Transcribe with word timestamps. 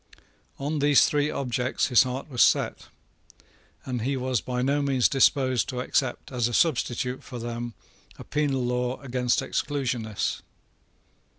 On 0.57 0.79
these 0.79 1.05
three 1.05 1.29
objects 1.29 1.89
his 1.89 2.01
heart 2.01 2.27
was 2.27 2.41
set; 2.41 2.87
and 3.85 4.01
he 4.01 4.17
was 4.17 4.41
by 4.41 4.63
no 4.63 4.81
means 4.81 5.07
disposed 5.07 5.69
to 5.69 5.79
accept 5.79 6.31
as 6.31 6.47
a 6.47 6.55
substitute 6.55 7.23
for 7.23 7.37
them 7.37 7.75
a 8.17 8.23
penal 8.23 8.65
law 8.65 8.99
against 9.01 9.41
Exclusionists. 9.41 10.41